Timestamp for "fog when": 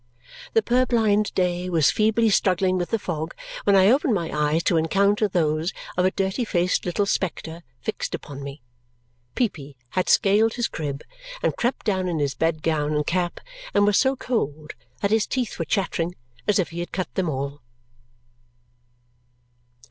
2.97-3.75